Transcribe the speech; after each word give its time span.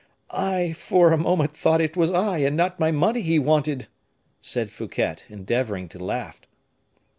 "I, 0.31 0.71
for 0.73 1.11
a 1.13 1.17
moment, 1.19 1.55
thought 1.55 1.79
it 1.79 1.95
was 1.95 2.09
I 2.09 2.39
and 2.39 2.57
not 2.57 2.79
my 2.79 2.89
money 2.89 3.21
he 3.21 3.37
wanted," 3.37 3.85
said 4.41 4.71
Fouquet, 4.71 5.17
endeavoring 5.29 5.87
to 5.89 6.03
laugh. 6.03 6.41